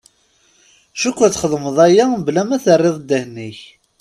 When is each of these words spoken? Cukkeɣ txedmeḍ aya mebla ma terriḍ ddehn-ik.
Cukkeɣ 0.99 1.29
txedmeḍ 1.31 1.77
aya 1.85 2.05
mebla 2.11 2.43
ma 2.47 2.57
terriḍ 2.63 2.97
ddehn-ik. 2.99 3.59